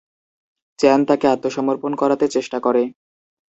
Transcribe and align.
চ্যান 0.79 0.99
তাকে 1.05 1.25
আত্মসমর্পণ 1.27 1.91
করাতে 1.95 2.25
চেষ্টা 2.27 2.57
করে। 2.59 2.83